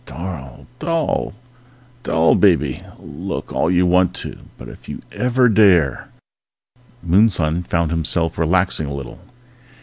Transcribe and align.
__Darl, 0.07 0.65
doll, 0.79 1.33
doll 2.01 2.33
baby! 2.33 2.81
Look 2.97 3.53
all 3.53 3.69
you 3.69 3.85
want 3.85 4.15
to! 4.15 4.39
But 4.57 4.67
if 4.67 4.89
you 4.89 5.03
ever 5.11 5.47
dare_ 5.47 6.09
Moonson 7.07 7.61
found 7.67 7.91
himself 7.91 8.39
relaxing 8.39 8.87
a 8.87 8.93
little. 8.95 9.19